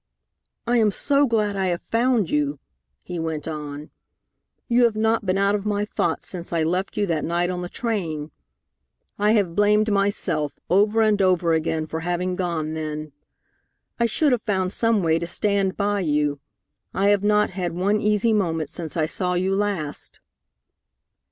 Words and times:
"I 0.65 0.77
am 0.77 0.89
so 0.89 1.27
glad 1.27 1.55
I 1.55 1.67
have 1.67 1.79
found 1.79 2.27
you!" 2.27 2.57
he 3.03 3.19
went 3.19 3.47
on. 3.47 3.91
"You 4.67 4.85
have 4.85 4.95
not 4.95 5.27
been 5.27 5.37
out 5.37 5.53
of 5.53 5.63
my 5.63 5.85
thoughts 5.85 6.27
since 6.27 6.51
I 6.51 6.63
left 6.63 6.97
you 6.97 7.05
that 7.05 7.23
night 7.23 7.51
on 7.51 7.61
the 7.61 7.69
train. 7.69 8.31
I 9.19 9.33
have 9.33 9.53
blamed 9.55 9.91
myself 9.93 10.53
over 10.71 11.03
and 11.03 11.21
over 11.21 11.53
again 11.53 11.85
for 11.85 11.99
having 11.99 12.35
gone 12.35 12.73
then. 12.73 13.11
I 13.99 14.07
should 14.07 14.31
have 14.31 14.41
found 14.41 14.73
some 14.73 15.03
way 15.03 15.19
to 15.19 15.27
stand 15.27 15.77
by 15.77 15.99
you. 15.99 16.39
I 16.95 17.09
have 17.09 17.23
not 17.23 17.51
had 17.51 17.73
one 17.73 18.01
easy 18.01 18.33
moment 18.33 18.71
since 18.71 18.97
I 18.97 19.05
saw 19.05 19.35
you 19.35 19.55
last." 19.55 20.19